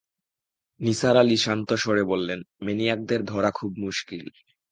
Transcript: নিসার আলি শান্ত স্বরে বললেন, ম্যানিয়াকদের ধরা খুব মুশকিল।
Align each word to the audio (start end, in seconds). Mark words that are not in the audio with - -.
নিসার 0.79 1.15
আলি 1.17 1.37
শান্ত 1.37 1.69
স্বরে 1.73 2.03
বললেন, 2.03 2.39
ম্যানিয়াকদের 2.63 3.21
ধরা 3.25 3.49
খুব 3.51 3.71
মুশকিল। 3.77 4.25